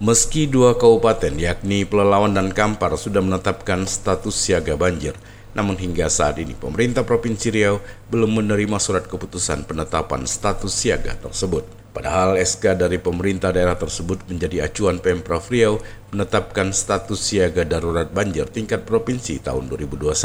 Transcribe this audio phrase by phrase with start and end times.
[0.00, 5.12] Meski dua kabupaten yakni Pelelawan dan Kampar sudah menetapkan status siaga banjir,
[5.52, 11.68] namun hingga saat ini pemerintah Provinsi Riau belum menerima surat keputusan penetapan status siaga tersebut.
[11.92, 15.84] Padahal SK dari pemerintah daerah tersebut menjadi acuan Pemprov Riau
[16.16, 20.16] menetapkan status siaga darurat banjir tingkat provinsi tahun 2021.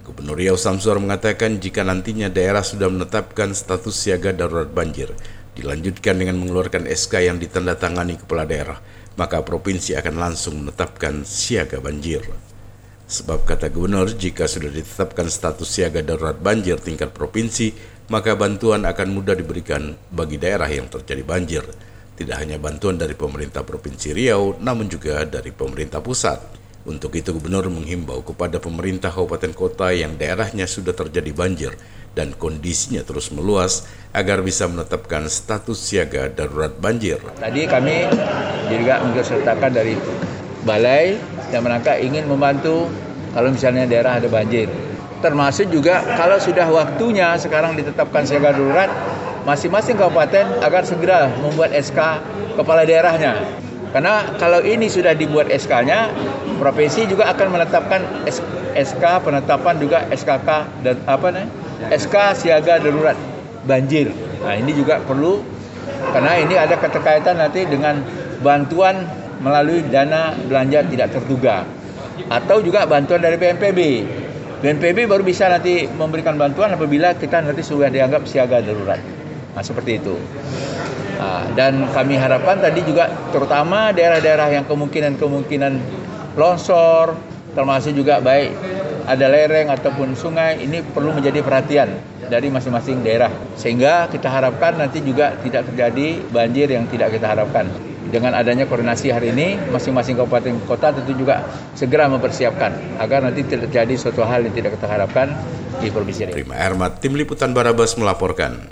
[0.00, 5.12] Gubernur Riau Samsuar mengatakan jika nantinya daerah sudah menetapkan status siaga darurat banjir,
[5.54, 8.78] dilanjutkan dengan mengeluarkan SK yang ditandatangani kepala daerah,
[9.14, 12.26] maka provinsi akan langsung menetapkan siaga banjir.
[13.04, 17.72] Sebab kata gubernur, jika sudah ditetapkan status siaga darurat banjir tingkat provinsi,
[18.08, 21.64] maka bantuan akan mudah diberikan bagi daerah yang terjadi banjir.
[22.14, 26.38] Tidak hanya bantuan dari pemerintah Provinsi Riau, namun juga dari pemerintah pusat.
[26.84, 31.72] Untuk itu gubernur menghimbau kepada pemerintah kabupaten kota yang daerahnya sudah terjadi banjir
[32.12, 37.24] dan kondisinya terus meluas agar bisa menetapkan status siaga darurat banjir.
[37.40, 38.04] Tadi kami
[38.68, 39.96] juga mensertakan dari
[40.68, 41.16] balai
[41.48, 42.92] dan menangkap ingin membantu
[43.32, 44.68] kalau misalnya daerah ada banjir.
[45.24, 48.92] Termasuk juga kalau sudah waktunya sekarang ditetapkan siaga darurat,
[49.48, 51.96] masing-masing kabupaten agar segera membuat SK
[52.60, 53.40] kepala daerahnya.
[53.94, 56.10] Karena kalau ini sudah dibuat SK-nya,
[56.58, 58.02] provinsi juga akan menetapkan
[58.74, 60.48] SK penetapan juga SKK
[60.82, 61.46] dan apa nih?
[61.94, 63.14] SK siaga darurat
[63.62, 64.10] banjir.
[64.42, 65.46] Nah, ini juga perlu
[66.10, 68.02] karena ini ada keterkaitan nanti dengan
[68.42, 69.06] bantuan
[69.38, 71.62] melalui dana belanja tidak terduga
[72.34, 73.80] atau juga bantuan dari BNPB.
[74.58, 78.98] BNPB baru bisa nanti memberikan bantuan apabila kita nanti sudah dianggap siaga darurat.
[79.54, 80.18] Nah, seperti itu.
[81.14, 85.72] Nah, dan kami harapkan tadi juga terutama daerah-daerah yang kemungkinan-kemungkinan
[86.34, 87.14] longsor,
[87.54, 88.50] termasuk juga baik
[89.04, 91.92] ada lereng ataupun sungai ini perlu menjadi perhatian
[92.26, 97.68] dari masing-masing daerah sehingga kita harapkan nanti juga tidak terjadi banjir yang tidak kita harapkan.
[98.04, 101.42] Dengan adanya koordinasi hari ini, masing-masing kabupaten kota tentu juga
[101.74, 105.34] segera mempersiapkan agar nanti terjadi suatu hal yang tidak kita harapkan
[105.82, 106.32] di provinsi ini.
[106.36, 108.70] Prima Ermat, Tim Liputan Barabas melaporkan.